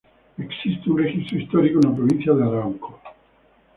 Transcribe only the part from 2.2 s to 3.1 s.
de Arauco.